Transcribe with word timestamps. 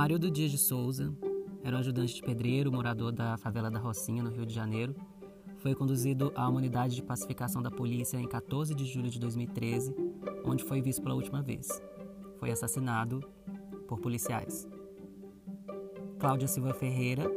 Amarildo 0.00 0.30
Dias 0.30 0.50
de 0.50 0.56
Souza 0.56 1.14
era 1.62 1.76
um 1.76 1.78
ajudante 1.78 2.14
de 2.14 2.22
pedreiro, 2.22 2.72
morador 2.72 3.12
da 3.12 3.36
favela 3.36 3.70
da 3.70 3.78
Rocinha, 3.78 4.22
no 4.22 4.30
Rio 4.30 4.46
de 4.46 4.54
Janeiro. 4.54 4.96
Foi 5.58 5.74
conduzido 5.74 6.32
a 6.34 6.48
uma 6.48 6.56
unidade 6.56 6.94
de 6.94 7.02
pacificação 7.02 7.60
da 7.60 7.70
polícia 7.70 8.16
em 8.16 8.26
14 8.26 8.74
de 8.74 8.86
julho 8.86 9.10
de 9.10 9.20
2013, 9.20 9.94
onde 10.42 10.64
foi 10.64 10.80
visto 10.80 11.02
pela 11.02 11.14
última 11.14 11.42
vez. 11.42 11.68
Foi 12.38 12.50
assassinado 12.50 13.20
por 13.86 14.00
policiais. 14.00 14.66
Cláudia 16.18 16.48
Silva 16.48 16.72
Ferreira 16.72 17.30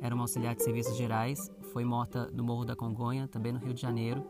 era 0.00 0.14
uma 0.14 0.22
auxiliar 0.22 0.54
de 0.54 0.62
serviços 0.62 0.96
gerais, 0.96 1.50
foi 1.72 1.84
morta 1.84 2.30
no 2.32 2.44
Morro 2.44 2.64
da 2.64 2.76
Congonha, 2.76 3.26
também 3.26 3.52
no 3.52 3.58
Rio 3.58 3.74
de 3.74 3.82
Janeiro, 3.82 4.24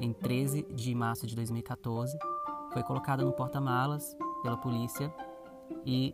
em 0.00 0.12
13 0.12 0.66
de 0.74 0.92
março 0.92 1.24
de 1.24 1.36
2014. 1.36 2.18
Foi 2.72 2.82
colocada 2.82 3.24
no 3.24 3.32
porta-malas 3.32 4.16
pela 4.42 4.56
polícia 4.56 5.14
e, 5.86 6.12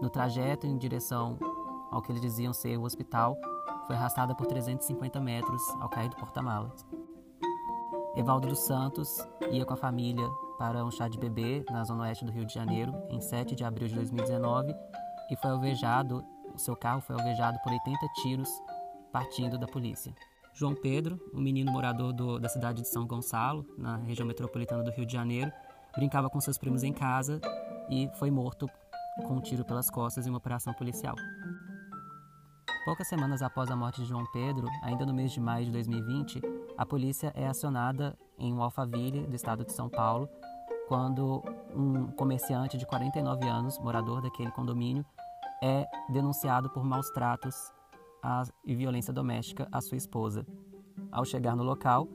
no 0.00 0.10
trajeto 0.10 0.66
em 0.66 0.76
direção 0.76 1.38
ao 1.90 2.02
que 2.02 2.12
eles 2.12 2.20
diziam 2.20 2.52
ser 2.52 2.76
o 2.76 2.82
hospital, 2.82 3.36
foi 3.86 3.96
arrastada 3.96 4.34
por 4.34 4.46
350 4.46 5.20
metros 5.20 5.62
ao 5.80 5.88
cair 5.88 6.08
do 6.08 6.16
porta-malas. 6.16 6.84
Evaldo 8.16 8.48
dos 8.48 8.60
Santos 8.60 9.18
ia 9.50 9.64
com 9.64 9.74
a 9.74 9.76
família 9.76 10.28
para 10.58 10.84
um 10.84 10.90
chá 10.90 11.06
de 11.06 11.18
bebê 11.18 11.64
na 11.70 11.84
zona 11.84 12.04
oeste 12.04 12.24
do 12.24 12.32
Rio 12.32 12.46
de 12.46 12.54
Janeiro 12.54 12.92
em 13.10 13.20
7 13.20 13.54
de 13.54 13.62
abril 13.62 13.88
de 13.88 13.94
2019 13.94 14.74
e 15.30 15.36
foi 15.36 15.50
alvejado, 15.50 16.24
o 16.54 16.58
seu 16.58 16.74
carro 16.74 17.00
foi 17.00 17.14
alvejado 17.14 17.58
por 17.62 17.72
80 17.72 18.06
tiros 18.22 18.48
partindo 19.12 19.58
da 19.58 19.66
polícia. 19.66 20.14
João 20.54 20.74
Pedro, 20.74 21.20
um 21.34 21.40
menino 21.40 21.70
morador 21.70 22.12
do, 22.14 22.38
da 22.38 22.48
cidade 22.48 22.80
de 22.80 22.88
São 22.88 23.06
Gonçalo, 23.06 23.66
na 23.76 23.98
região 23.98 24.26
metropolitana 24.26 24.82
do 24.82 24.90
Rio 24.90 25.04
de 25.04 25.12
Janeiro, 25.12 25.52
brincava 25.94 26.30
com 26.30 26.40
seus 26.40 26.56
primos 26.56 26.82
em 26.82 26.94
casa 26.94 27.40
e 27.90 28.08
foi 28.18 28.30
morto 28.30 28.66
com 29.24 29.36
um 29.36 29.40
tiro 29.40 29.64
pelas 29.64 29.90
costas 29.90 30.26
em 30.26 30.30
uma 30.30 30.38
operação 30.38 30.72
policial. 30.74 31.14
Poucas 32.84 33.08
semanas 33.08 33.42
após 33.42 33.70
a 33.70 33.76
morte 33.76 34.02
de 34.02 34.06
João 34.06 34.24
Pedro, 34.32 34.68
ainda 34.82 35.04
no 35.04 35.12
mês 35.12 35.32
de 35.32 35.40
maio 35.40 35.64
de 35.64 35.72
2020, 35.72 36.40
a 36.78 36.86
polícia 36.86 37.32
é 37.34 37.46
acionada 37.46 38.16
em 38.38 38.52
um 38.52 38.62
Alphaville, 38.62 39.26
do 39.26 39.34
estado 39.34 39.64
de 39.64 39.72
São 39.72 39.88
Paulo, 39.88 40.28
quando 40.86 41.42
um 41.74 42.06
comerciante 42.12 42.78
de 42.78 42.86
49 42.86 43.48
anos, 43.48 43.78
morador 43.80 44.22
daquele 44.22 44.52
condomínio, 44.52 45.04
é 45.60 45.84
denunciado 46.10 46.70
por 46.70 46.84
maus 46.84 47.10
tratos 47.10 47.72
e 48.64 48.74
violência 48.74 49.12
doméstica 49.12 49.66
à 49.72 49.80
sua 49.80 49.96
esposa. 49.96 50.46
Ao 51.10 51.24
chegar 51.24 51.56
no 51.56 51.64
local, 51.64 52.06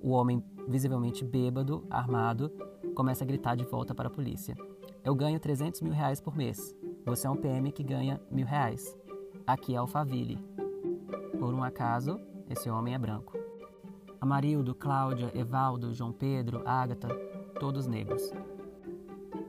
o 0.00 0.10
homem, 0.10 0.44
visivelmente 0.68 1.24
bêbado, 1.24 1.84
armado, 1.90 2.48
começa 2.94 3.24
a 3.24 3.26
gritar 3.26 3.56
de 3.56 3.64
volta 3.64 3.94
para 3.94 4.08
a 4.08 4.10
polícia. 4.10 4.56
Eu 5.04 5.16
ganho 5.16 5.40
300 5.40 5.80
mil 5.80 5.92
reais 5.92 6.20
por 6.20 6.36
mês. 6.36 6.76
Você 7.04 7.26
é 7.26 7.30
um 7.30 7.36
PM 7.36 7.72
que 7.72 7.82
ganha 7.82 8.20
mil 8.30 8.46
reais. 8.46 8.96
Aqui 9.44 9.74
é 9.74 9.76
Alphaville. 9.76 10.38
Por 11.40 11.52
um 11.52 11.64
acaso, 11.64 12.20
esse 12.48 12.70
homem 12.70 12.94
é 12.94 12.98
branco. 12.98 13.36
Amarildo, 14.20 14.76
Cláudia, 14.76 15.32
Evaldo, 15.34 15.92
João 15.92 16.12
Pedro, 16.12 16.62
Ágata, 16.64 17.08
todos 17.58 17.88
negros. 17.88 18.22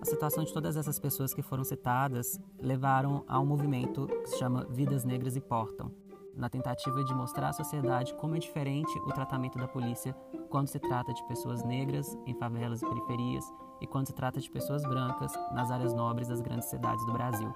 A 0.01 0.05
situação 0.05 0.43
de 0.43 0.51
todas 0.51 0.75
essas 0.75 0.97
pessoas 0.97 1.35
que 1.35 1.43
foram 1.43 1.63
citadas 1.63 2.39
levaram 2.59 3.23
a 3.27 3.39
um 3.39 3.45
movimento 3.45 4.07
que 4.07 4.29
se 4.29 4.39
chama 4.39 4.65
Vidas 4.71 5.05
Negras 5.05 5.37
Importam, 5.37 5.91
na 6.35 6.49
tentativa 6.49 7.03
de 7.03 7.13
mostrar 7.13 7.49
à 7.49 7.53
sociedade 7.53 8.15
como 8.15 8.35
é 8.35 8.39
diferente 8.39 8.97
o 9.05 9.13
tratamento 9.13 9.59
da 9.59 9.67
polícia 9.67 10.15
quando 10.53 10.67
se 10.67 10.77
trata 10.77 11.11
de 11.11 11.23
pessoas 11.23 11.63
negras 11.63 12.15
em 12.27 12.35
favelas 12.35 12.79
e 12.79 12.85
periferias 12.85 13.43
e 13.81 13.87
quando 13.87 14.05
se 14.05 14.13
trata 14.13 14.39
de 14.39 14.47
pessoas 14.51 14.83
brancas 14.83 15.33
nas 15.51 15.71
áreas 15.71 15.95
nobres 15.95 16.27
das 16.27 16.41
grandes 16.41 16.69
cidades 16.69 17.03
do 17.07 17.11
Brasil. 17.11 17.51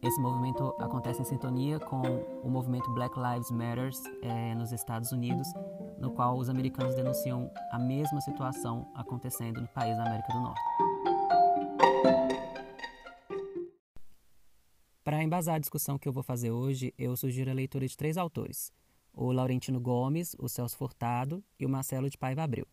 Esse 0.00 0.20
movimento 0.20 0.72
acontece 0.78 1.22
em 1.22 1.24
sintonia 1.24 1.80
com 1.80 2.00
o 2.44 2.48
movimento 2.48 2.88
Black 2.92 3.18
Lives 3.18 3.50
Matter 3.50 3.90
é, 4.22 4.54
nos 4.54 4.70
Estados 4.70 5.10
Unidos, 5.10 5.48
no 5.98 6.12
qual 6.12 6.38
os 6.38 6.48
americanos 6.48 6.94
denunciam 6.94 7.50
a 7.72 7.78
mesma 7.80 8.20
situação 8.20 8.88
acontecendo 8.94 9.60
no 9.60 9.66
país 9.66 9.96
da 9.96 10.04
América 10.04 10.32
do 10.32 10.40
Norte. 10.42 10.60
Para 15.02 15.24
embasar 15.24 15.56
a 15.56 15.58
discussão 15.58 15.98
que 15.98 16.08
eu 16.08 16.12
vou 16.12 16.22
fazer 16.22 16.52
hoje, 16.52 16.94
eu 16.96 17.16
sugiro 17.16 17.50
a 17.50 17.54
leitura 17.54 17.84
de 17.84 17.96
três 17.96 18.16
autores: 18.16 18.72
o 19.14 19.32
Laurentino 19.32 19.80
Gomes, 19.80 20.34
o 20.38 20.48
Celso 20.48 20.76
Furtado 20.76 21.42
e 21.58 21.64
o 21.64 21.68
Marcelo 21.68 22.10
de 22.10 22.18
Paiva 22.18 22.42
Abreu. 22.42 22.66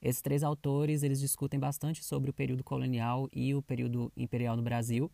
Esses 0.00 0.22
três 0.22 0.44
autores 0.44 1.02
eles 1.02 1.18
discutem 1.18 1.58
bastante 1.58 2.04
sobre 2.04 2.30
o 2.30 2.32
período 2.32 2.62
colonial 2.62 3.28
e 3.32 3.54
o 3.54 3.60
período 3.60 4.12
imperial 4.16 4.56
no 4.56 4.62
Brasil, 4.62 5.10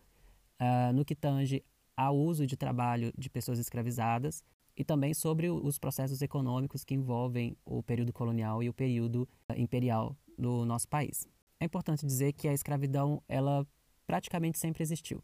uh, 0.61 0.93
no 0.93 1.05
que 1.05 1.15
tange 1.15 1.65
ao 1.97 2.17
uso 2.17 2.47
de 2.47 2.57
trabalho 2.57 3.13
de 3.17 3.31
pessoas 3.31 3.59
escravizadas 3.59 4.45
e 4.77 4.85
também 4.85 5.15
sobre 5.15 5.49
os 5.49 5.79
processos 5.79 6.21
econômicos 6.21 6.85
que 6.85 6.95
envolvem 6.95 7.57
o 7.65 7.83
período 7.83 8.13
colonial 8.13 8.63
e 8.63 8.69
o 8.69 8.75
período 8.75 9.29
imperial 9.57 10.17
no 10.37 10.67
nosso 10.67 10.89
país. 10.89 11.27
É 11.61 11.65
importante 11.65 12.05
dizer 12.05 12.33
que 12.33 12.49
a 12.49 12.53
escravidão 12.53 13.23
ela 13.29 13.67
praticamente 14.07 14.59
sempre 14.59 14.83
existiu. 14.83 15.23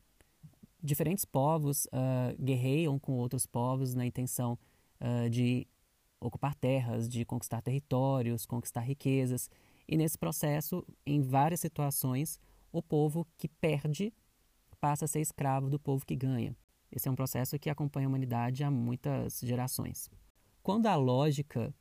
Diferentes 0.82 1.24
povos 1.24 1.84
uh, 1.86 2.42
guerreiam 2.42 2.98
com 2.98 3.12
outros 3.18 3.44
povos 3.44 3.94
na 3.94 4.06
intenção 4.06 4.58
uh, 5.00 5.28
de 5.30 5.66
ocupar 6.20 6.54
terras, 6.54 7.08
de 7.08 7.24
conquistar 7.24 7.62
territórios, 7.62 8.46
conquistar 8.46 8.80
riquezas. 8.80 9.48
E 9.88 9.96
nesse 9.96 10.18
processo, 10.18 10.86
em 11.04 11.20
várias 11.20 11.60
situações, 11.60 12.38
o 12.72 12.82
povo 12.82 13.26
que 13.36 13.48
perde 13.48 14.12
passa 14.80 15.04
a 15.04 15.08
ser 15.08 15.20
escravo 15.20 15.68
do 15.68 15.78
povo 15.78 16.04
que 16.06 16.16
ganha. 16.16 16.56
Esse 16.90 17.08
é 17.08 17.10
um 17.10 17.14
processo 17.14 17.58
que 17.58 17.70
acompanha 17.70 18.06
a 18.06 18.08
humanidade 18.08 18.64
há 18.64 18.70
muitas 18.70 19.40
gerações. 19.40 20.10
Quando 20.62 20.86
a 20.86 20.96
lógica 20.96 21.74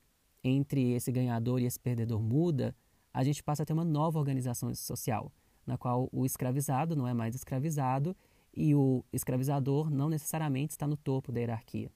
entre 0.44 0.94
esse 0.94 1.12
ganhador 1.12 1.60
e 1.60 1.66
esse 1.66 1.80
perdedor 1.80 2.22
muda, 2.22 2.76
a 3.14 3.24
gente 3.24 3.44
passa 3.44 3.64
a 3.64 3.66
ter 3.66 3.74
uma 3.74 3.84
nova 3.84 4.20
organização 4.20 4.74
social, 4.76 5.32
na 5.66 5.78
qual 5.78 6.08
o 6.12 6.26
escravizado 6.26 6.96
não 6.96 7.08
é 7.08 7.14
mais 7.14 7.36
escravizado 7.36 8.16
e 8.54 8.74
o 8.76 9.04
escravizador 9.12 9.90
não 9.90 10.10
necessariamente 10.10 10.72
está 10.72 10.88
no 10.88 10.96
topo 10.96 11.32
da 11.32 11.40
hierarquia. 11.40 11.92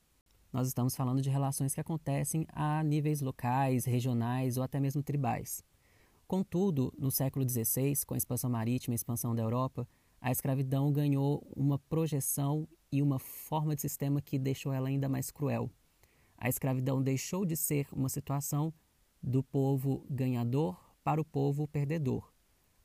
Nós 0.53 0.67
estamos 0.67 0.95
falando 0.95 1.19
de 1.19 1.31
relações 1.31 1.73
que 1.73 1.81
acontecem 1.81 2.45
a 2.53 2.83
níveis 2.83 3.21
locais, 3.21 3.85
regionais 3.85 4.55
ou 4.55 4.61
até 4.61 4.79
mesmo 4.79 5.01
tribais. 5.01 5.63
Contudo, 6.27 6.93
no 6.95 7.09
século 7.09 7.43
XVI, 7.43 8.05
com 8.05 8.13
a 8.13 8.17
expansão 8.17 8.51
marítima 8.51 8.93
e 8.93 8.95
a 8.95 8.97
expansão 8.97 9.33
da 9.33 9.41
Europa, 9.41 9.87
a 10.21 10.31
escravidão 10.31 10.93
ganhou 10.93 11.43
uma 11.55 11.79
projeção 11.79 12.67
e 12.91 13.01
uma 13.01 13.17
forma 13.17 13.73
de 13.73 13.81
sistema 13.81 14.21
que 14.21 14.37
deixou 14.37 14.71
ela 14.71 14.89
ainda 14.89 15.09
mais 15.09 15.31
cruel. 15.31 15.71
A 16.37 16.47
escravidão 16.47 17.01
deixou 17.01 17.47
de 17.47 17.57
ser 17.57 17.87
uma 17.91 18.07
situação 18.07 18.71
do 19.23 19.41
povo 19.41 20.05
ganhador 20.07 20.79
para 21.03 21.19
o 21.19 21.25
povo 21.25 21.67
perdedor. 21.67 22.31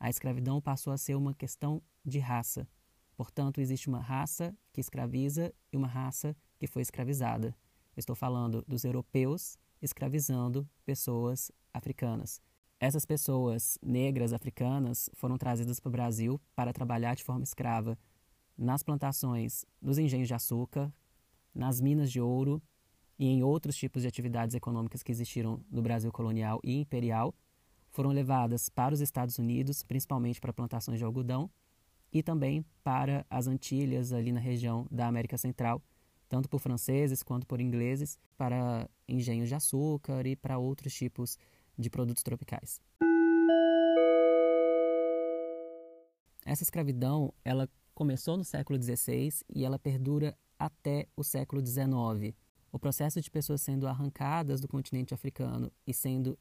A 0.01 0.09
escravidão 0.09 0.59
passou 0.59 0.91
a 0.91 0.97
ser 0.97 1.17
uma 1.17 1.35
questão 1.35 1.83
de 2.03 2.19
raça. 2.19 2.67
Portanto, 3.15 3.61
existe 3.61 3.89
uma 3.89 4.01
raça 4.01 4.57
que 4.73 4.81
escraviza 4.81 5.53
e 5.71 5.77
uma 5.77 5.89
raça 5.89 6.35
que 6.59 6.67
foi 6.67 6.83
escravizada. 6.83 7.55
Estou 7.97 8.15
falando 8.15 8.65
dos 8.67 8.85
europeus 8.85 9.57
escravizando 9.81 10.69
pessoas 10.85 11.53
africanas. 11.73 12.41
Essas 12.81 13.05
pessoas 13.05 13.79
negras 13.83 14.33
africanas 14.33 15.11
foram 15.15 15.37
trazidas 15.37 15.81
para 15.81 15.89
o 15.89 15.93
Brasil 15.93 16.41
para 16.55 16.73
trabalhar 16.73 17.15
de 17.15 17.25
forma 17.25 17.43
escrava 17.43 17.99
nas 18.57 18.83
plantações, 18.83 19.65
nos 19.81 19.99
engenhos 19.99 20.29
de 20.29 20.35
açúcar, 20.35 20.93
nas 21.55 21.81
minas 21.81 22.11
de 22.11 22.21
ouro 22.21 22.63
e 23.19 23.27
em 23.27 23.43
outros 23.43 23.77
tipos 23.77 24.03
de 24.03 24.09
atividades 24.09 24.55
econômicas 24.55 25.03
que 25.03 25.11
existiram 25.11 25.61
no 25.71 25.83
Brasil 25.83 26.13
colonial 26.13 26.61
e 26.63 26.81
imperial, 26.81 27.35
foram 27.91 28.11
levadas 28.11 28.69
para 28.69 28.95
os 28.95 29.01
Estados 29.01 29.39
Unidos, 29.39 29.83
principalmente 29.83 30.41
para 30.41 30.53
plantações 30.53 30.99
de 30.99 31.05
algodão, 31.05 31.51
e 32.13 32.23
também 32.23 32.65
para 32.83 33.27
as 33.29 33.47
Antilhas, 33.47 34.13
ali 34.13 34.33
na 34.33 34.41
região 34.41 34.87
da 34.91 35.07
América 35.07 35.37
Central, 35.37 35.83
tanto 36.29 36.49
por 36.49 36.61
franceses 36.61 37.23
quanto 37.23 37.47
por 37.47 37.61
ingleses, 37.61 38.19
para 38.37 38.89
engenhos 39.09 39.49
de 39.49 39.55
açúcar 39.55 40.27
e 40.27 40.37
para 40.37 40.59
outros 40.59 40.95
tipos 40.95 41.39
de 41.77 41.89
produtos 41.89 42.23
tropicais. 42.23 42.81
Essa 46.45 46.63
escravidão 46.63 47.33
ela 47.45 47.69
começou 47.95 48.37
no 48.37 48.45
século 48.45 48.81
XVI 48.81 49.31
e 49.55 49.65
ela 49.65 49.79
perdura 49.79 50.37
até 50.59 51.07
o 51.17 51.23
século 51.23 51.65
XIX. 51.65 52.35
O 52.73 52.79
processo 52.79 53.21
de 53.21 53.31
pessoas 53.31 53.61
sendo 53.63 53.87
arrancadas 53.87 54.61
do 54.61 54.69
continente 54.69 55.15
africano 55.15 55.71
e 55.87 55.95
sendo 55.95 56.39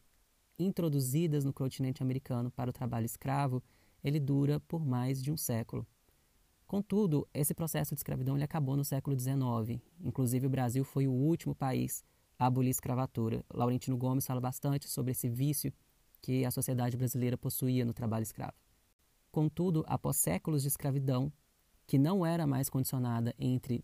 introduzidas 0.60 1.44
no 1.44 1.54
continente 1.54 2.01
americano 2.01 2.50
para 2.50 2.69
o 2.69 2.74
trabalho 2.74 3.06
escravo, 3.06 3.63
ele 4.04 4.19
dura 4.19 4.60
por 4.62 4.86
mais 4.86 5.22
de 5.22 5.31
um 5.31 5.38
século. 5.38 5.86
Contudo, 6.68 7.25
esse 7.34 7.54
processo 7.54 7.96
de 7.96 8.00
escravidão 8.00 8.36
ele 8.36 8.44
acabou 8.44 8.75
no 8.75 8.84
século 8.84 9.18
XIX. 9.18 9.81
Inclusive, 10.04 10.48
o 10.48 10.50
Brasil 10.50 10.84
foi 10.84 11.08
o 11.08 11.12
último 11.12 11.56
país 11.56 12.04
a 12.38 12.46
abolir 12.46 12.68
a 12.68 12.72
escravatura. 12.72 13.44
Laurentino 13.54 13.98
Gomes 13.98 14.28
fala 14.28 14.42
bastante 14.42 14.88
sobre 14.90 15.12
esse 15.12 15.30
vício 15.30 15.72
que 16.22 16.44
a 16.44 16.52
sociedade 16.52 16.98
brasileira 16.98 17.38
possuía 17.38 17.86
no 17.86 17.94
trabalho 17.94 18.24
escravo. 18.24 18.54
Contudo, 19.31 19.86
após 19.88 20.18
séculos 20.18 20.64
de 20.64 20.68
escravidão, 20.68 21.31
que 21.86 21.98
não 21.98 22.25
era 22.25 22.46
mais 22.46 22.70
condicionada 22.70 23.34
entre 23.40 23.84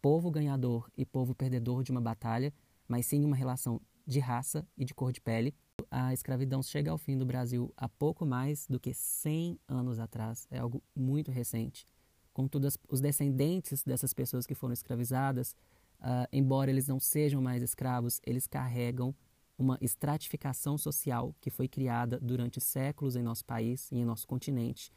povo 0.00 0.30
ganhador 0.30 0.88
e 0.96 1.04
povo 1.04 1.34
perdedor 1.34 1.82
de 1.82 1.90
uma 1.90 2.00
batalha, 2.00 2.52
mas 2.86 3.06
sim 3.06 3.24
uma 3.24 3.34
relação 3.34 3.80
de 4.06 4.20
raça 4.20 4.66
e 4.76 4.84
de 4.84 4.94
cor 4.94 5.10
de 5.10 5.20
pele. 5.20 5.52
A 5.90 6.12
escravidão 6.12 6.62
chega 6.62 6.90
ao 6.90 6.98
fim 6.98 7.18
do 7.18 7.26
Brasil 7.26 7.72
há 7.76 7.88
pouco 7.88 8.24
mais 8.24 8.68
do 8.68 8.78
que 8.78 8.94
100 8.94 9.58
anos 9.66 9.98
atrás, 9.98 10.46
é 10.50 10.58
algo 10.58 10.82
muito 10.94 11.32
recente. 11.32 11.88
Contudo, 12.34 12.68
os 12.88 13.00
descendentes 13.00 13.84
dessas 13.84 14.12
pessoas 14.12 14.44
que 14.44 14.56
foram 14.56 14.74
escravizadas, 14.74 15.56
uh, 16.00 16.28
embora 16.32 16.68
eles 16.68 16.88
não 16.88 16.98
sejam 16.98 17.40
mais 17.40 17.62
escravos, 17.62 18.20
eles 18.26 18.46
carregam 18.48 19.14
uma 19.56 19.78
estratificação 19.80 20.76
social 20.76 21.32
que 21.40 21.48
foi 21.48 21.68
criada 21.68 22.18
durante 22.20 22.60
séculos 22.60 23.14
em 23.14 23.22
nosso 23.22 23.44
país 23.44 23.88
e 23.92 23.98
em 23.98 24.04
nosso 24.04 24.26
continente, 24.26 24.92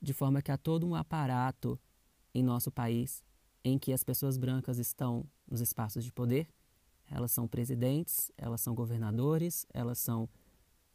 de 0.00 0.14
forma 0.14 0.40
que 0.40 0.50
há 0.50 0.56
todo 0.56 0.86
um 0.86 0.94
aparato 0.94 1.78
em 2.34 2.42
nosso 2.42 2.70
país 2.72 3.22
em 3.62 3.78
que 3.78 3.92
as 3.92 4.02
pessoas 4.02 4.38
brancas 4.38 4.78
estão 4.78 5.26
nos 5.46 5.60
espaços 5.60 6.02
de 6.02 6.10
poder. 6.10 6.48
Elas 7.10 7.30
são 7.30 7.46
presidentes, 7.46 8.32
elas 8.38 8.62
são 8.62 8.74
governadores, 8.74 9.66
elas 9.74 9.98
são 9.98 10.26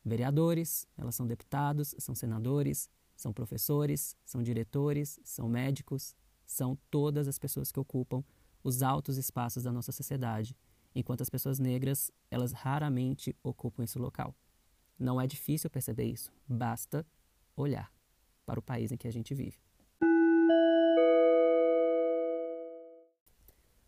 vereadores, 0.03 0.87
elas 0.97 1.13
são 1.13 1.27
deputados, 1.27 1.93
são 1.99 2.15
senadores, 2.15 2.89
são 3.15 3.33
professores, 3.33 4.15
são 4.25 4.43
diretores, 4.43 5.19
são 5.23 5.47
médicos, 5.47 6.15
são 6.45 6.77
todas 6.91 7.27
as 7.27 7.39
pessoas 7.39 7.71
que 7.71 7.79
ocupam 7.79 8.23
os 8.63 8.81
altos 8.81 9.17
espaços 9.17 9.63
da 9.63 9.71
nossa 9.71 9.91
sociedade 9.91 10.55
enquanto 10.95 11.21
as 11.21 11.29
pessoas 11.29 11.59
negras, 11.59 12.09
elas 12.31 12.53
raramente 12.53 13.35
ocupam 13.43 13.83
esse 13.83 13.99
local. 13.99 14.33
Não 14.97 15.19
é 15.19 15.27
difícil 15.27 15.69
perceber 15.69 16.05
isso, 16.05 16.31
basta 16.47 17.05
olhar 17.55 17.91
para 18.45 18.59
o 18.59 18.63
país 18.63 18.91
em 18.91 18.97
que 18.97 19.07
a 19.07 19.11
gente 19.11 19.35
vive. 19.35 19.57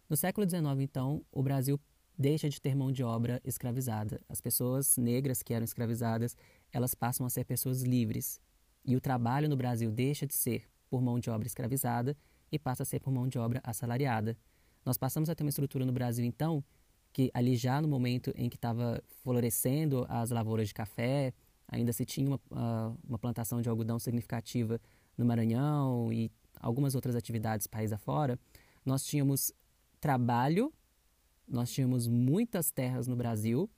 No 0.09 0.17
século 0.17 0.47
XIX, 0.49 0.81
então, 0.81 1.25
o 1.31 1.41
Brasil 1.41 1.79
deixa 2.17 2.49
de 2.49 2.59
ter 2.59 2.75
mão 2.75 2.91
de 2.91 3.03
obra 3.03 3.41
escravizada. 3.43 4.19
As 4.27 4.41
pessoas 4.41 4.97
negras 4.97 5.43
que 5.43 5.53
eram 5.53 5.65
escravizadas, 5.65 6.35
elas 6.71 6.95
passam 6.95 7.25
a 7.25 7.29
ser 7.29 7.45
pessoas 7.45 7.83
livres. 7.83 8.41
E 8.87 8.95
o 8.95 9.01
trabalho 9.01 9.49
no 9.49 9.57
Brasil 9.57 9.91
deixa 9.91 10.25
de 10.25 10.33
ser 10.33 10.63
por 10.89 11.01
mão 11.01 11.19
de 11.19 11.29
obra 11.29 11.45
escravizada 11.45 12.15
e 12.49 12.57
passa 12.57 12.83
a 12.83 12.85
ser 12.85 13.01
por 13.01 13.11
mão 13.11 13.27
de 13.27 13.37
obra 13.37 13.59
assalariada. 13.61 14.37
Nós 14.85 14.97
passamos 14.97 15.29
a 15.29 15.35
ter 15.35 15.43
uma 15.43 15.49
estrutura 15.49 15.85
no 15.85 15.91
Brasil, 15.91 16.23
então, 16.23 16.63
que 17.11 17.29
ali 17.33 17.57
já 17.57 17.81
no 17.81 17.87
momento 17.89 18.31
em 18.37 18.47
que 18.47 18.55
estava 18.55 19.03
florescendo 19.21 20.05
as 20.07 20.29
lavouras 20.31 20.69
de 20.69 20.73
café, 20.73 21.33
ainda 21.67 21.91
se 21.91 22.05
tinha 22.05 22.27
uma, 22.27 22.37
uh, 22.51 22.97
uma 23.05 23.19
plantação 23.19 23.61
de 23.61 23.67
algodão 23.67 23.99
significativa 23.99 24.79
no 25.17 25.25
Maranhão 25.25 26.13
e 26.13 26.31
algumas 26.57 26.95
outras 26.95 27.15
atividades 27.15 27.67
país 27.67 27.91
afora, 27.91 28.39
nós 28.85 29.03
tínhamos 29.03 29.51
trabalho, 29.99 30.73
nós 31.45 31.71
tínhamos 31.71 32.07
muitas 32.07 32.71
terras 32.71 33.05
no 33.05 33.17
Brasil 33.17 33.69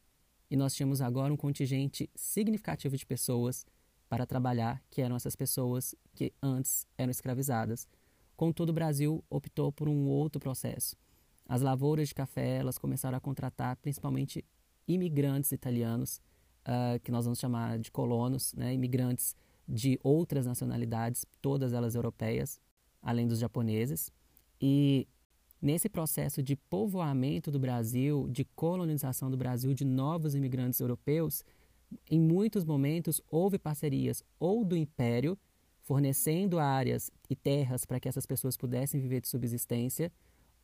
e 0.51 0.56
nós 0.56 0.75
tínhamos 0.75 1.01
agora 1.01 1.33
um 1.33 1.38
contingente 1.38 2.07
significativo 2.15 2.95
de 2.95 3.06
pessoas 3.06 3.65
para 4.09 4.25
trabalhar, 4.25 4.81
que 4.89 5.01
eram 5.01 5.15
essas 5.15 5.35
pessoas 5.35 5.95
que 6.15 6.33
antes 6.41 6.88
eram 6.97 7.11
escravizadas. 7.11 7.88
Contudo, 8.35 8.71
o 8.71 8.73
Brasil 8.73 9.23
optou 9.29 9.71
por 9.71 9.88
um 9.88 10.07
outro 10.07 10.39
processo 10.39 10.97
as 11.50 11.63
lavouras 11.63 12.09
de 12.09 12.13
café 12.13 12.57
elas 12.57 12.77
começaram 12.77 13.17
a 13.17 13.19
contratar 13.19 13.75
principalmente 13.77 14.45
imigrantes 14.88 15.51
italianos, 15.51 16.21
uh, 16.61 17.00
que 17.00 17.11
nós 17.11 17.25
vamos 17.25 17.39
chamar 17.39 17.79
de 17.79 17.91
colonos, 17.91 18.53
né, 18.53 18.71
imigrantes 18.71 19.35
de 19.67 20.00
outras 20.03 20.45
nacionalidades, 20.45 21.25
todas 21.41 21.73
elas 21.73 21.95
europeias, 21.95 22.61
além 23.01 23.27
dos 23.27 23.39
japoneses. 23.39 24.11
E 24.61 25.07
nesse 25.59 25.89
processo 25.89 26.44
de 26.44 26.56
povoamento 26.56 27.50
do 27.50 27.59
Brasil, 27.59 28.27
de 28.29 28.45
colonização 28.56 29.31
do 29.31 29.38
Brasil 29.38 29.73
de 29.73 29.83
novos 29.83 30.35
imigrantes 30.35 30.79
europeus, 30.79 31.44
em 32.09 32.19
muitos 32.19 32.63
momentos 32.63 33.21
houve 33.30 33.57
parcerias 33.57 34.24
ou 34.39 34.63
do 34.63 34.75
Império, 34.75 35.38
fornecendo 35.81 36.59
áreas 36.59 37.12
e 37.30 37.36
terras 37.36 37.86
para 37.86 38.00
que 38.00 38.07
essas 38.07 38.25
pessoas 38.25 38.56
pudessem 38.56 39.00
viver 39.01 39.21
de 39.21 39.27
subsistência, 39.27 40.12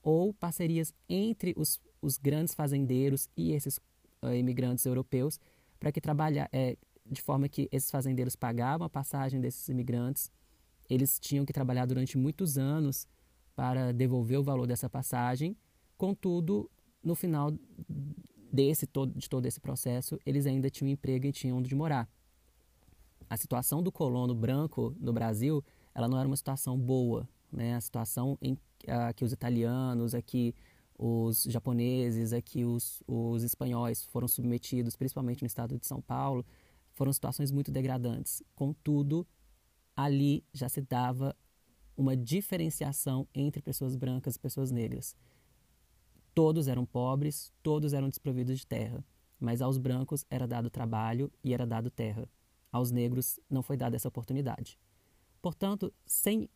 ou 0.03 0.33
parcerias 0.33 0.93
entre 1.09 1.53
os, 1.57 1.81
os 2.01 2.17
grandes 2.17 2.53
fazendeiros 2.53 3.27
e 3.35 3.53
esses 3.53 3.77
uh, 4.21 4.33
imigrantes 4.35 4.85
europeus 4.85 5.39
para 5.79 5.91
que 5.91 5.99
trabalhar 5.99 6.47
é, 6.53 6.77
de 7.05 7.21
forma 7.21 7.49
que 7.49 7.67
esses 7.71 7.89
fazendeiros 7.89 8.35
pagavam 8.35 8.85
a 8.85 8.89
passagem 8.89 9.41
desses 9.41 9.67
imigrantes, 9.67 10.31
eles 10.89 11.19
tinham 11.19 11.45
que 11.45 11.53
trabalhar 11.53 11.85
durante 11.85 12.17
muitos 12.17 12.57
anos 12.57 13.07
para 13.55 13.91
devolver 13.91 14.39
o 14.39 14.43
valor 14.43 14.67
dessa 14.67 14.89
passagem. 14.89 15.55
Contudo, 15.97 16.69
no 17.03 17.15
final 17.15 17.51
desse 18.55 18.87
de 19.15 19.29
todo 19.29 19.45
esse 19.45 19.59
processo, 19.59 20.19
eles 20.25 20.45
ainda 20.45 20.69
tinham 20.69 20.89
emprego 20.89 21.27
e 21.27 21.31
tinham 21.31 21.57
onde 21.57 21.75
morar. 21.75 22.09
A 23.29 23.35
situação 23.37 23.83
do 23.83 23.91
colono 23.91 24.33
branco 24.33 24.95
no 24.99 25.11
Brasil, 25.11 25.63
ela 25.93 26.07
não 26.07 26.17
era 26.17 26.27
uma 26.27 26.37
situação 26.37 26.79
boa, 26.79 27.27
né? 27.51 27.75
A 27.75 27.81
situação 27.81 28.37
em 28.41 28.57
aqui 29.09 29.25
os 29.25 29.31
italianos, 29.31 30.13
aqui 30.13 30.53
os 30.97 31.43
japoneses, 31.43 32.31
aqui 32.31 32.63
os, 32.63 33.01
os 33.07 33.43
espanhóis 33.43 34.03
foram 34.05 34.27
submetidos, 34.27 34.95
principalmente 34.95 35.41
no 35.41 35.47
estado 35.47 35.77
de 35.77 35.85
São 35.85 36.01
Paulo, 36.01 36.45
foram 36.93 37.11
situações 37.11 37.51
muito 37.51 37.71
degradantes. 37.71 38.43
Contudo, 38.53 39.27
ali 39.95 40.43
já 40.53 40.69
se 40.69 40.81
dava 40.81 41.35
uma 41.97 42.15
diferenciação 42.15 43.27
entre 43.33 43.61
pessoas 43.61 43.95
brancas 43.95 44.35
e 44.35 44.39
pessoas 44.39 44.71
negras. 44.71 45.15
Todos 46.35 46.67
eram 46.67 46.85
pobres, 46.85 47.51
todos 47.63 47.93
eram 47.93 48.09
desprovidos 48.09 48.59
de 48.59 48.67
terra, 48.67 49.03
mas 49.39 49.61
aos 49.61 49.77
brancos 49.77 50.25
era 50.29 50.45
dado 50.45 50.69
trabalho 50.69 51.31
e 51.41 51.53
era 51.53 51.65
dado 51.65 51.89
terra. 51.89 52.29
Aos 52.71 52.91
negros 52.91 53.39
não 53.49 53.63
foi 53.63 53.77
dada 53.77 53.95
essa 53.95 54.09
oportunidade. 54.09 54.77
Portanto, 55.41 55.93
sem 56.05 56.49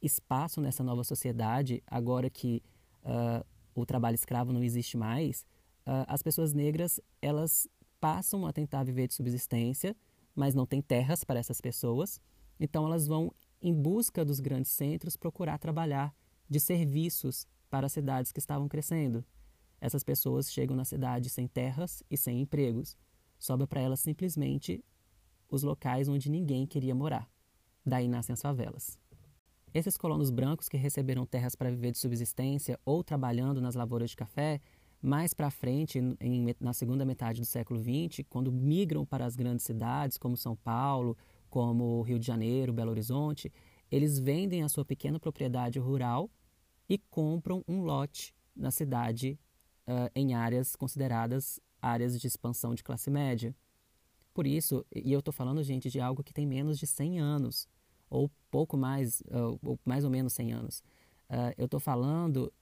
espaço 0.00 0.60
nessa 0.60 0.84
nova 0.84 1.02
sociedade, 1.02 1.82
agora 1.84 2.30
que 2.30 2.62
uh, 3.02 3.44
o 3.74 3.84
trabalho 3.84 4.14
escravo 4.14 4.52
não 4.52 4.62
existe 4.62 4.96
mais, 4.96 5.44
uh, 5.80 6.06
as 6.06 6.22
pessoas 6.22 6.52
negras 6.52 7.00
elas 7.20 7.68
passam 8.00 8.46
a 8.46 8.52
tentar 8.52 8.84
viver 8.84 9.08
de 9.08 9.14
subsistência, 9.14 9.96
mas 10.32 10.54
não 10.54 10.64
tem 10.64 10.80
terras 10.80 11.24
para 11.24 11.40
essas 11.40 11.60
pessoas, 11.60 12.20
então 12.60 12.86
elas 12.86 13.08
vão 13.08 13.34
em 13.60 13.74
busca 13.74 14.24
dos 14.24 14.38
grandes 14.38 14.70
centros 14.70 15.16
procurar 15.16 15.58
trabalhar 15.58 16.14
de 16.48 16.60
serviços 16.60 17.48
para 17.76 17.88
as 17.88 17.92
cidades 17.92 18.32
que 18.32 18.38
estavam 18.38 18.66
crescendo. 18.68 19.22
Essas 19.78 20.02
pessoas 20.02 20.50
chegam 20.50 20.74
na 20.74 20.86
cidade 20.86 21.28
sem 21.28 21.46
terras 21.46 22.02
e 22.10 22.16
sem 22.16 22.40
empregos. 22.40 22.96
Sobra 23.38 23.66
para 23.66 23.82
elas 23.82 24.00
simplesmente 24.00 24.82
os 25.46 25.62
locais 25.62 26.08
onde 26.08 26.30
ninguém 26.30 26.66
queria 26.66 26.94
morar. 26.94 27.30
Daí 27.84 28.08
nascem 28.08 28.32
as 28.32 28.40
favelas. 28.40 28.98
Esses 29.74 29.98
colonos 29.98 30.30
brancos 30.30 30.70
que 30.70 30.78
receberam 30.78 31.26
terras 31.26 31.54
para 31.54 31.68
viver 31.70 31.92
de 31.92 31.98
subsistência 31.98 32.80
ou 32.82 33.04
trabalhando 33.04 33.60
nas 33.60 33.74
lavouras 33.74 34.08
de 34.08 34.16
café, 34.16 34.58
mais 35.02 35.34
para 35.34 35.50
frente, 35.50 35.98
em, 36.18 36.54
na 36.58 36.72
segunda 36.72 37.04
metade 37.04 37.42
do 37.42 37.46
século 37.46 37.78
XX, 37.78 38.24
quando 38.30 38.50
migram 38.50 39.04
para 39.04 39.26
as 39.26 39.36
grandes 39.36 39.66
cidades 39.66 40.16
como 40.16 40.34
São 40.34 40.56
Paulo, 40.56 41.14
como 41.50 42.00
Rio 42.00 42.18
de 42.18 42.26
Janeiro, 42.26 42.72
Belo 42.72 42.90
Horizonte, 42.90 43.52
eles 43.90 44.18
vendem 44.18 44.62
a 44.62 44.68
sua 44.70 44.82
pequena 44.82 45.20
propriedade 45.20 45.78
rural 45.78 46.30
e 46.88 46.98
compram 46.98 47.64
um 47.66 47.82
lote 47.82 48.34
na 48.54 48.70
cidade 48.70 49.38
uh, 49.86 50.10
em 50.14 50.34
áreas 50.34 50.76
consideradas 50.76 51.60
áreas 51.80 52.18
de 52.18 52.26
expansão 52.26 52.74
de 52.74 52.82
classe 52.82 53.10
média. 53.10 53.54
Por 54.34 54.46
isso, 54.46 54.84
e 54.94 55.12
eu 55.12 55.20
estou 55.20 55.32
falando, 55.32 55.62
gente, 55.62 55.90
de 55.90 56.00
algo 56.00 56.22
que 56.22 56.32
tem 56.32 56.46
menos 56.46 56.78
de 56.78 56.86
100 56.86 57.20
anos 57.20 57.68
ou 58.08 58.30
pouco 58.50 58.76
mais, 58.76 59.20
uh, 59.22 59.58
ou 59.62 59.78
mais 59.84 60.04
ou 60.04 60.10
menos 60.10 60.32
100 60.32 60.52
anos. 60.52 60.78
Uh, 61.28 61.52
eu 61.56 61.64
estou 61.66 61.80
falando 61.80 62.52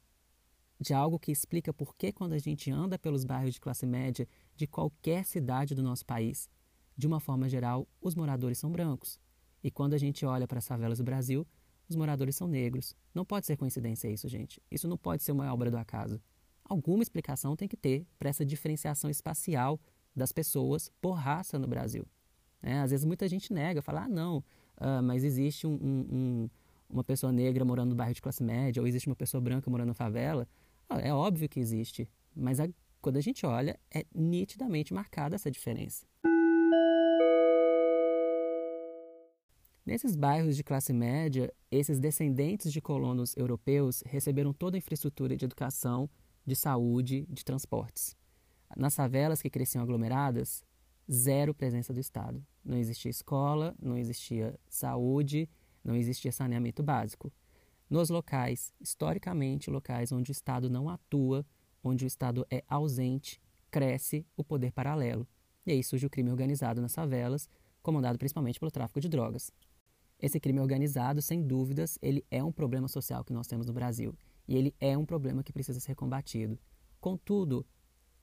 de 0.80 0.92
algo 0.92 1.18
que 1.18 1.32
explica 1.32 1.72
por 1.72 1.94
que 1.94 2.12
quando 2.12 2.32
a 2.32 2.38
gente 2.38 2.70
anda 2.70 2.98
pelos 2.98 3.24
bairros 3.24 3.54
de 3.54 3.60
classe 3.60 3.86
média 3.86 4.28
de 4.56 4.66
qualquer 4.66 5.24
cidade 5.24 5.74
do 5.74 5.82
nosso 5.82 6.04
país, 6.04 6.48
de 6.96 7.06
uma 7.06 7.20
forma 7.20 7.48
geral, 7.48 7.88
os 8.00 8.14
moradores 8.14 8.58
são 8.58 8.70
brancos. 8.70 9.18
E 9.62 9.70
quando 9.70 9.94
a 9.94 9.98
gente 9.98 10.24
olha 10.26 10.46
para 10.46 10.58
as 10.58 10.66
favelas 10.66 10.98
do 10.98 11.04
Brasil, 11.04 11.46
os 11.88 11.96
moradores 11.96 12.36
são 12.36 12.48
negros. 12.48 12.96
Não 13.14 13.24
pode 13.24 13.46
ser 13.46 13.56
coincidência 13.56 14.08
isso, 14.08 14.28
gente. 14.28 14.60
Isso 14.70 14.88
não 14.88 14.96
pode 14.96 15.22
ser 15.22 15.32
uma 15.32 15.52
obra 15.52 15.70
do 15.70 15.76
acaso. 15.76 16.20
Alguma 16.64 17.02
explicação 17.02 17.54
tem 17.54 17.68
que 17.68 17.76
ter 17.76 18.06
para 18.18 18.30
essa 18.30 18.44
diferenciação 18.44 19.10
espacial 19.10 19.78
das 20.16 20.32
pessoas 20.32 20.90
por 21.00 21.12
raça 21.12 21.58
no 21.58 21.66
Brasil. 21.66 22.06
É, 22.62 22.78
às 22.78 22.90
vezes 22.90 23.04
muita 23.04 23.28
gente 23.28 23.52
nega, 23.52 23.82
fala, 23.82 24.04
ah, 24.04 24.08
não, 24.08 24.38
uh, 24.78 25.02
mas 25.02 25.22
existe 25.22 25.66
um, 25.66 25.74
um, 25.74 26.06
um, 26.10 26.50
uma 26.88 27.04
pessoa 27.04 27.30
negra 27.30 27.64
morando 27.64 27.90
no 27.90 27.94
bairro 27.94 28.14
de 28.14 28.22
classe 28.22 28.42
média, 28.42 28.80
ou 28.80 28.88
existe 28.88 29.06
uma 29.06 29.16
pessoa 29.16 29.40
branca 29.40 29.70
morando 29.70 29.88
na 29.88 29.94
favela. 29.94 30.48
Ah, 30.88 31.00
é 31.00 31.12
óbvio 31.12 31.48
que 31.48 31.60
existe, 31.60 32.08
mas 32.34 32.58
a, 32.60 32.68
quando 33.02 33.18
a 33.18 33.20
gente 33.20 33.44
olha, 33.44 33.78
é 33.94 34.06
nitidamente 34.14 34.94
marcada 34.94 35.34
essa 35.34 35.50
diferença. 35.50 36.06
Nesses 39.86 40.16
bairros 40.16 40.56
de 40.56 40.64
classe 40.64 40.94
média, 40.94 41.52
esses 41.70 42.00
descendentes 42.00 42.72
de 42.72 42.80
colonos 42.80 43.36
europeus 43.36 44.02
receberam 44.06 44.50
toda 44.50 44.76
a 44.76 44.78
infraestrutura 44.78 45.36
de 45.36 45.44
educação, 45.44 46.08
de 46.46 46.56
saúde, 46.56 47.26
de 47.28 47.44
transportes. 47.44 48.16
Nas 48.74 48.96
favelas 48.96 49.42
que 49.42 49.50
cresciam 49.50 49.82
aglomeradas, 49.84 50.64
zero 51.10 51.54
presença 51.54 51.92
do 51.92 52.00
Estado. 52.00 52.42
Não 52.64 52.78
existia 52.78 53.10
escola, 53.10 53.76
não 53.78 53.98
existia 53.98 54.58
saúde, 54.70 55.50
não 55.84 55.94
existia 55.94 56.32
saneamento 56.32 56.82
básico. 56.82 57.30
Nos 57.90 58.08
locais, 58.08 58.72
historicamente, 58.80 59.70
locais 59.70 60.10
onde 60.12 60.30
o 60.30 60.32
Estado 60.32 60.70
não 60.70 60.88
atua, 60.88 61.44
onde 61.82 62.06
o 62.06 62.08
Estado 62.08 62.46
é 62.50 62.64
ausente, 62.66 63.38
cresce 63.70 64.26
o 64.34 64.42
poder 64.42 64.72
paralelo. 64.72 65.28
E 65.66 65.72
aí 65.72 65.84
surge 65.84 66.06
o 66.06 66.10
crime 66.10 66.30
organizado 66.30 66.80
nas 66.80 66.94
favelas, 66.94 67.50
comandado 67.82 68.18
principalmente 68.18 68.58
pelo 68.58 68.70
tráfico 68.70 68.98
de 68.98 69.10
drogas. 69.10 69.52
Esse 70.24 70.40
crime 70.40 70.58
organizado, 70.58 71.20
sem 71.20 71.42
dúvidas, 71.42 71.98
ele 72.00 72.24
é 72.30 72.42
um 72.42 72.50
problema 72.50 72.88
social 72.88 73.22
que 73.22 73.32
nós 73.34 73.46
temos 73.46 73.66
no 73.66 73.74
Brasil. 73.74 74.16
E 74.48 74.56
ele 74.56 74.74
é 74.80 74.96
um 74.96 75.04
problema 75.04 75.42
que 75.42 75.52
precisa 75.52 75.78
ser 75.78 75.94
combatido. 75.94 76.58
Contudo, 76.98 77.66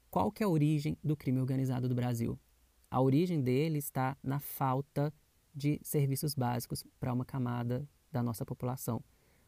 qual 0.10 0.32
que 0.32 0.42
é 0.42 0.48
a 0.48 0.50
origem 0.50 0.98
do 1.04 1.16
crime 1.16 1.40
organizado 1.40 1.88
do 1.88 1.94
Brasil? 1.94 2.40
A 2.90 3.00
origem 3.00 3.40
dele 3.40 3.78
está 3.78 4.18
na 4.24 4.40
falta 4.40 5.14
de 5.54 5.80
serviços 5.84 6.34
básicos 6.34 6.84
para 7.00 7.14
uma 7.14 7.24
camada 7.24 7.88
da 8.12 8.24
nossa 8.24 8.44
população. 8.44 9.04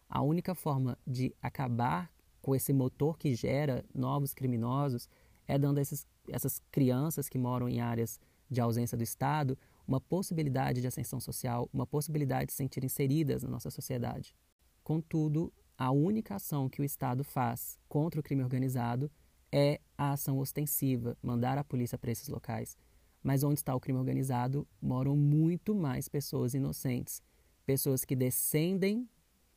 A 0.08 0.22
única 0.22 0.54
forma 0.54 0.96
de 1.08 1.36
acabar 1.42 2.14
com 2.40 2.54
esse 2.54 2.72
motor 2.72 3.18
que 3.18 3.34
gera 3.34 3.84
novos 3.96 4.32
criminosos 4.32 5.10
é 5.48 5.58
dando 5.58 5.80
a 5.80 5.82
essas 5.82 6.62
crianças 6.72 7.28
que 7.28 7.40
moram 7.40 7.68
em 7.68 7.82
áreas 7.82 8.20
de 8.48 8.62
ausência 8.62 8.96
do 8.96 9.04
Estado 9.04 9.58
uma 9.88 10.00
possibilidade 10.00 10.82
de 10.82 10.88
ascensão 10.88 11.20
social, 11.20 11.70
uma 11.74 11.86
possibilidade 11.86 12.48
de 12.48 12.54
se 12.54 12.58
sentir 12.58 12.84
inseridas 12.84 13.44
na 13.44 13.50
nossa 13.50 13.70
sociedade. 13.70 14.36
Contudo, 14.84 15.52
a 15.78 15.92
única 15.92 16.36
ação 16.36 16.70
que 16.70 16.82
o 16.82 16.86
Estado 16.86 17.24
faz 17.24 17.78
contra 17.88 18.20
o 18.20 18.24
crime 18.24 18.44
organizado 18.44 19.12
é 19.52 19.80
a 19.98 20.14
ação 20.14 20.40
ostensiva, 20.40 21.18
mandar 21.22 21.58
a 21.58 21.64
polícia 21.64 21.98
para 21.98 22.12
esses 22.12 22.28
locais. 22.28 22.78
Mas 23.22 23.44
onde 23.44 23.60
está 23.60 23.74
o 23.76 23.80
crime 23.80 24.00
organizado, 24.00 24.68
moram 24.82 25.16
muito 25.16 25.74
mais 25.74 26.10
pessoas 26.10 26.54
inocentes, 26.54 27.22
pessoas 27.66 28.04
que 28.04 28.16
descendem 28.16 29.08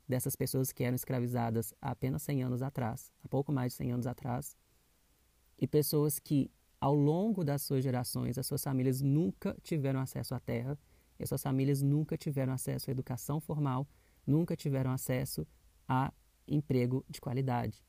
dessas 0.09 0.37
pessoas 0.37 0.71
que 0.71 0.85
eram 0.85 0.95
escravizadas 0.95 1.75
há 1.81 1.91
apenas 1.91 2.23
100 2.23 2.45
anos 2.45 2.63
atrás, 2.63 3.11
há 3.25 3.29
pouco 3.29 3.53
mais 3.53 3.73
de 3.73 3.79
100 3.79 3.93
anos 3.93 4.07
atrás, 4.07 4.57
e 5.59 5.67
pessoas 5.67 6.19
que 6.19 6.51
ao 6.81 6.95
longo 6.95 7.45
das 7.45 7.63
suas 7.63 7.83
gerações, 7.83 8.39
as 8.39 8.47
suas 8.47 8.63
famílias 8.63 9.01
nunca 9.01 9.57
tiveram 9.63 10.01
acesso 10.01 10.35
à 10.35 10.41
terra, 10.41 10.79
e 11.19 11.23
as 11.23 11.29
suas 11.29 11.43
famílias 11.43 11.83
nunca 11.83 12.17
tiveram 12.17 12.53
acesso 12.53 12.91
à 12.91 12.93
educação 12.93 13.41
formal, 13.41 13.89
nunca 14.27 14.55
tiveram 14.55 14.91
acesso 14.91 15.47
a 15.89 16.13
emprego 16.47 17.05
de 17.09 17.21
qualidade. 17.21 17.85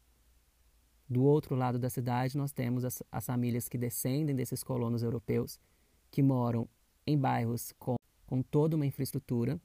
Do 1.10 1.24
outro 1.24 1.56
lado 1.56 1.80
da 1.80 1.90
cidade, 1.90 2.38
nós 2.38 2.52
temos 2.52 2.84
as, 2.84 3.02
as 3.12 3.26
famílias 3.26 3.68
que 3.70 3.78
descendem 3.78 4.36
desses 4.36 4.64
colonos 4.64 5.04
europeus, 5.04 5.60
que 6.10 6.22
moram 6.22 6.68
em 7.06 7.18
bairros 7.18 7.74
com, 7.80 7.96
com 8.26 8.42
toda 8.42 8.76
uma 8.76 8.86
infraestrutura, 8.86 9.60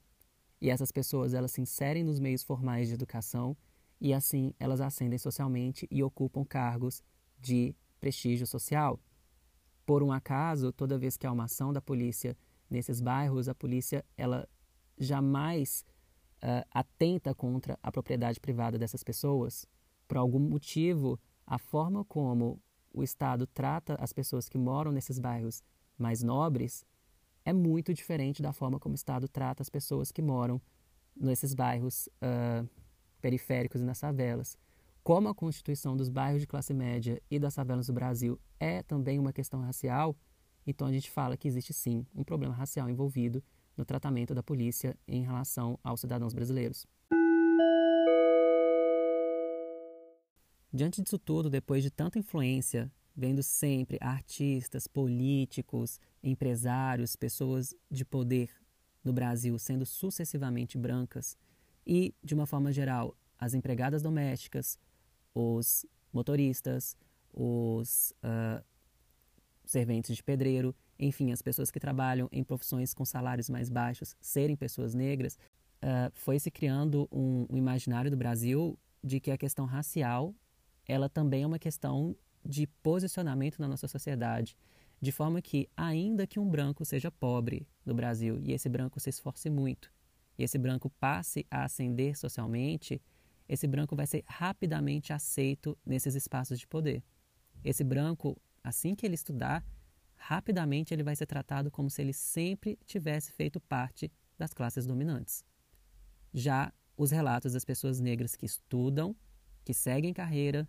e 0.60 0.70
essas 0.70 0.92
pessoas 0.92 1.34
elas 1.34 1.50
se 1.50 1.60
inserem 1.60 2.04
nos 2.04 2.20
meios 2.20 2.44
formais 2.44 2.86
de 2.86 2.94
educação 2.94 3.56
e 4.00 4.14
assim 4.14 4.54
elas 4.60 4.80
ascendem 4.80 5.18
socialmente 5.18 5.88
e 5.90 6.04
ocupam 6.04 6.44
cargos 6.44 7.02
de 7.40 7.74
prestígio 8.00 8.46
social. 8.46 9.00
Por 9.84 10.02
um 10.02 10.12
acaso, 10.12 10.72
toda 10.72 10.98
vez 10.98 11.16
que 11.16 11.26
há 11.26 11.32
uma 11.32 11.44
ação 11.44 11.72
da 11.72 11.80
polícia 11.80 12.36
nesses 12.70 13.00
bairros, 13.00 13.48
a 13.48 13.54
polícia 13.54 14.04
ela 14.16 14.48
jamais 14.98 15.84
uh, 16.42 16.66
atenta 16.70 17.34
contra 17.34 17.78
a 17.82 17.90
propriedade 17.90 18.40
privada 18.40 18.78
dessas 18.78 19.02
pessoas. 19.02 19.66
Por 20.06 20.16
algum 20.16 20.38
motivo, 20.38 21.18
a 21.46 21.58
forma 21.58 22.04
como 22.04 22.60
o 22.92 23.02
Estado 23.02 23.46
trata 23.46 23.96
as 24.00 24.12
pessoas 24.12 24.48
que 24.48 24.58
moram 24.58 24.92
nesses 24.92 25.18
bairros 25.18 25.62
mais 25.98 26.22
nobres 26.22 26.84
é 27.44 27.52
muito 27.52 27.92
diferente 27.92 28.42
da 28.42 28.52
forma 28.52 28.78
como 28.78 28.92
o 28.92 28.96
Estado 28.96 29.28
trata 29.28 29.62
as 29.62 29.68
pessoas 29.68 30.12
que 30.12 30.22
moram 30.22 30.60
nesses 31.16 31.54
bairros 31.54 32.08
uh, 32.22 32.68
periféricos 33.20 33.80
e 33.80 33.84
nas 33.84 34.00
favelas. 34.00 34.56
Como 35.04 35.28
a 35.28 35.34
constituição 35.34 35.96
dos 35.96 36.08
bairros 36.08 36.40
de 36.40 36.46
classe 36.46 36.72
média 36.72 37.20
e 37.28 37.36
das 37.36 37.56
favelas 37.56 37.88
do 37.88 37.92
Brasil 37.92 38.38
é 38.60 38.84
também 38.84 39.18
uma 39.18 39.32
questão 39.32 39.60
racial, 39.60 40.16
então 40.64 40.86
a 40.86 40.92
gente 40.92 41.10
fala 41.10 41.36
que 41.36 41.48
existe 41.48 41.72
sim 41.72 42.06
um 42.14 42.22
problema 42.22 42.54
racial 42.54 42.88
envolvido 42.88 43.42
no 43.76 43.84
tratamento 43.84 44.32
da 44.32 44.44
polícia 44.44 44.96
em 45.08 45.24
relação 45.24 45.76
aos 45.82 46.00
cidadãos 46.00 46.32
brasileiros. 46.32 46.86
Diante 50.72 51.02
disso 51.02 51.18
tudo, 51.18 51.50
depois 51.50 51.82
de 51.82 51.90
tanta 51.90 52.20
influência, 52.20 52.88
vendo 53.14 53.42
sempre 53.42 53.98
artistas, 54.00 54.86
políticos, 54.86 55.98
empresários, 56.22 57.16
pessoas 57.16 57.74
de 57.90 58.04
poder 58.04 58.50
no 59.02 59.12
Brasil 59.12 59.58
sendo 59.58 59.84
sucessivamente 59.84 60.78
brancas 60.78 61.36
e, 61.84 62.14
de 62.22 62.36
uma 62.36 62.46
forma 62.46 62.70
geral, 62.70 63.16
as 63.36 63.52
empregadas 63.52 64.00
domésticas, 64.00 64.78
os 65.34 65.86
motoristas, 66.12 66.96
os 67.32 68.12
uh, 68.22 68.62
serventes 69.64 70.16
de 70.16 70.22
pedreiro, 70.22 70.74
enfim, 70.98 71.32
as 71.32 71.42
pessoas 71.42 71.70
que 71.70 71.80
trabalham 71.80 72.28
em 72.30 72.44
profissões 72.44 72.92
com 72.94 73.04
salários 73.04 73.48
mais 73.48 73.68
baixos 73.68 74.14
serem 74.20 74.56
pessoas 74.56 74.94
negras, 74.94 75.38
uh, 75.82 76.12
foi 76.14 76.38
se 76.38 76.50
criando 76.50 77.08
um, 77.10 77.46
um 77.50 77.56
imaginário 77.56 78.10
do 78.10 78.16
Brasil 78.16 78.78
de 79.02 79.18
que 79.18 79.30
a 79.30 79.38
questão 79.38 79.64
racial 79.64 80.34
ela 80.86 81.08
também 81.08 81.42
é 81.42 81.46
uma 81.46 81.58
questão 81.58 82.16
de 82.44 82.66
posicionamento 82.82 83.60
na 83.60 83.68
nossa 83.68 83.86
sociedade, 83.86 84.56
de 85.00 85.12
forma 85.12 85.40
que, 85.40 85.68
ainda 85.76 86.26
que 86.26 86.38
um 86.38 86.48
branco 86.48 86.84
seja 86.84 87.10
pobre 87.10 87.66
no 87.84 87.94
Brasil 87.94 88.40
e 88.40 88.52
esse 88.52 88.68
branco 88.68 89.00
se 89.00 89.10
esforce 89.10 89.48
muito, 89.48 89.92
e 90.38 90.42
esse 90.42 90.58
branco 90.58 90.90
passe 91.00 91.46
a 91.50 91.64
ascender 91.64 92.16
socialmente, 92.16 93.00
esse 93.52 93.66
branco 93.66 93.94
vai 93.94 94.06
ser 94.06 94.24
rapidamente 94.26 95.12
aceito 95.12 95.76
nesses 95.84 96.14
espaços 96.14 96.58
de 96.58 96.66
poder. 96.66 97.04
Esse 97.62 97.84
branco, 97.84 98.40
assim 98.64 98.94
que 98.94 99.04
ele 99.04 99.14
estudar, 99.14 99.62
rapidamente 100.16 100.94
ele 100.94 101.02
vai 101.02 101.14
ser 101.14 101.26
tratado 101.26 101.70
como 101.70 101.90
se 101.90 102.00
ele 102.00 102.14
sempre 102.14 102.78
tivesse 102.86 103.30
feito 103.30 103.60
parte 103.60 104.10
das 104.38 104.54
classes 104.54 104.86
dominantes. 104.86 105.44
Já 106.32 106.72
os 106.96 107.10
relatos 107.10 107.52
das 107.52 107.62
pessoas 107.62 108.00
negras 108.00 108.34
que 108.34 108.46
estudam, 108.46 109.14
que 109.62 109.74
seguem 109.74 110.14
carreira, 110.14 110.66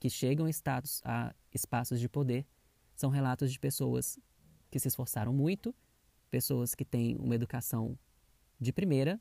que 0.00 0.08
chegam 0.08 0.48
status, 0.48 1.02
a 1.04 1.34
espaços 1.52 2.00
de 2.00 2.08
poder, 2.08 2.46
são 2.96 3.10
relatos 3.10 3.52
de 3.52 3.60
pessoas 3.60 4.18
que 4.70 4.78
se 4.78 4.88
esforçaram 4.88 5.32
muito, 5.34 5.74
pessoas 6.30 6.74
que 6.74 6.86
têm 6.86 7.18
uma 7.18 7.34
educação 7.34 7.98
de 8.58 8.72
primeira, 8.72 9.20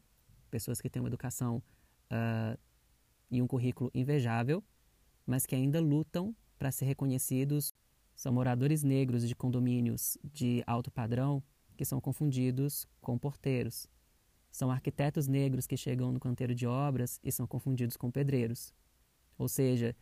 pessoas 0.49 0.79
que 0.79 0.89
têm 0.89 1.01
uma 1.01 1.09
educação 1.09 1.61
uh, 2.09 2.57
e 3.33 3.41
um 3.41 3.47
currículo 3.47 3.89
invejável, 3.93 4.63
mas 5.25 5.45
que 5.45 5.55
ainda 5.55 5.81
lutam 5.81 6.35
para 6.57 6.71
ser 6.71 6.85
reconhecidos. 6.85 7.73
São 8.15 8.31
moradores 8.31 8.83
negros 8.83 9.27
de 9.27 9.35
condomínios 9.35 10.17
de 10.23 10.63
alto 10.67 10.91
padrão 10.91 11.41
que 11.75 11.83
são 11.83 11.99
confundidos 11.99 12.87
com 13.01 13.17
porteiros. 13.17 13.87
São 14.51 14.69
arquitetos 14.69 15.27
negros 15.27 15.65
que 15.65 15.75
chegam 15.75 16.11
no 16.11 16.19
canteiro 16.19 16.53
de 16.53 16.67
obras 16.67 17.19
e 17.23 17.31
são 17.31 17.47
confundidos 17.47 17.97
com 17.97 18.11
pedreiros. 18.11 18.71
Ou 19.35 19.47
seja, 19.47 19.95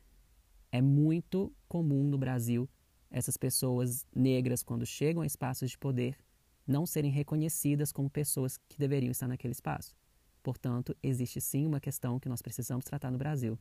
é 0.72 0.82
muito 0.82 1.54
comum 1.70 2.04
no 2.04 2.18
Brasil 2.18 2.70
essas 3.10 3.38
pessoas 3.38 4.06
negras, 4.14 4.64
quando 4.64 4.86
chegam 4.86 5.22
a 5.22 5.26
espaços 5.26 5.72
de 5.72 5.78
poder, 5.78 6.18
não 6.66 6.86
serem 6.86 7.12
reconhecidas 7.12 7.92
como 7.92 8.10
pessoas 8.10 8.58
que 8.70 8.78
deveriam 8.78 9.12
estar 9.12 9.28
naquele 9.28 9.52
espaço. 9.52 9.96
Portanto, 10.44 10.96
existe 11.04 11.40
sim 11.40 11.68
uma 11.68 11.80
questão 11.80 12.20
que 12.20 12.30
nós 12.30 12.42
precisamos 12.42 12.86
tratar 12.86 13.12
no 13.12 13.18
Brasil. 13.18 13.58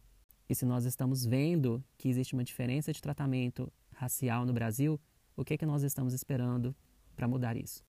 E 0.48 0.54
se 0.54 0.64
nós 0.64 0.84
estamos 0.84 1.24
vendo 1.24 1.84
que 1.96 2.08
existe 2.08 2.34
uma 2.34 2.42
diferença 2.42 2.92
de 2.92 3.00
tratamento 3.00 3.72
racial 3.94 4.44
no 4.44 4.52
Brasil, 4.52 5.00
o 5.36 5.44
que, 5.44 5.54
é 5.54 5.58
que 5.58 5.66
nós 5.66 5.82
estamos 5.82 6.12
esperando 6.12 6.74
para 7.14 7.28
mudar 7.28 7.56
isso? 7.56 7.84